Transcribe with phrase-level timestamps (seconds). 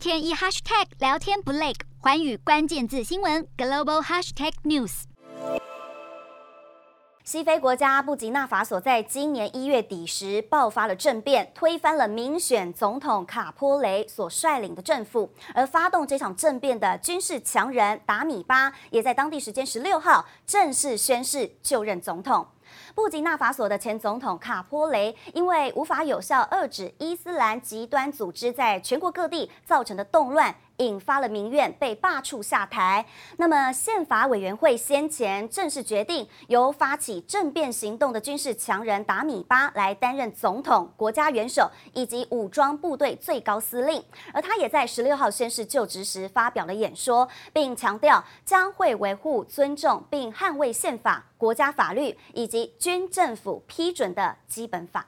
[0.00, 5.02] 天一 hashtag 聊天不累，寰宇关键字新闻 global hashtag news。
[7.22, 15.30] 西非国家布吉纳法索在今年一月底时爆发了政变，推翻了民选总统卡波雷所率领的政府。
[15.54, 22.48] 而发动这场政变的军事强人达米巴，也在当地时间十六号正式宣誓就任总统。
[22.94, 33.06] 布吉纳法索的前总统卡波雷因为无法有效遏制伊斯兰极端组织在全国各地造成的动乱，引发了民怨，被罢黜下台。
[33.36, 44.02] 那么，宪法委员会先前正式决定，由发起政变行动的军事强人达米巴来担任总统、国家元首以及武装部队最高司令。
[44.32, 55.06] 而他也在十六号宣誓就职时发表了演说，并强调将会维护、尊重并捍卫宪法、国家法律以及军政府批准的基本法。